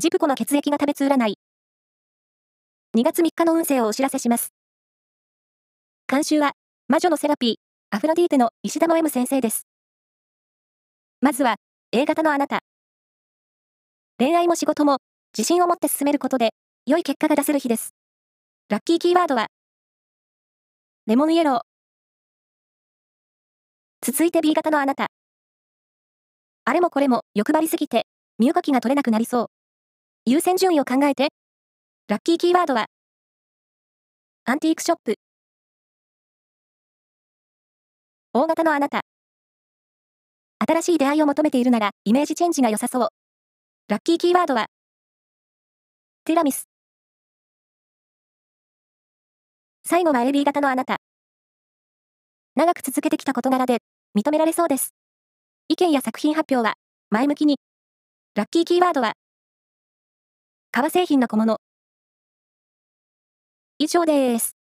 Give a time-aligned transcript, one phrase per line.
[0.00, 1.34] ジプコの血液が食べつ占い。
[2.96, 4.52] 2月3日の運勢をお知らせします。
[6.06, 6.52] 監修は、
[6.86, 7.54] 魔女のセラピー、
[7.90, 9.66] アフロディーテの石田の M 先生です。
[11.20, 11.56] まずは、
[11.90, 12.60] A 型のあなた。
[14.20, 14.98] 恋愛も仕事も、
[15.36, 16.50] 自信を持って進めることで、
[16.86, 17.96] 良い結果が出せる日です。
[18.68, 19.48] ラッキーキーワードは、
[21.08, 21.60] レモンイエロー。
[24.00, 25.08] 続いて B 型のあなた。
[26.66, 28.06] あれもこれも欲張りすぎて、
[28.38, 29.57] 身動きが取れなくなりそう。
[30.30, 31.28] 優先順位を考えて。
[32.06, 32.88] ラッキーキーワードは、
[34.44, 35.14] アンティークショップ。
[38.34, 39.00] 大型のあなた。
[40.58, 43.08] 新しい出会いを求めているなら、イメージチェンジが良さそう。
[43.88, 44.66] ラッキーキーワードは、
[46.26, 46.68] ティラミス。
[49.86, 50.98] 最後は AB 型のあなた。
[52.54, 53.78] 長く続けてきた事柄で、
[54.14, 54.92] 認められそうです。
[55.68, 56.74] 意見や作品発表は、
[57.08, 57.56] 前向きに。
[58.34, 59.14] ラッキーキーワードは、
[60.70, 61.58] 革製品の小物。
[63.78, 64.57] 以上です。